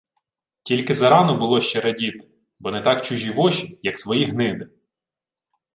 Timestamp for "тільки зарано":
0.63-1.37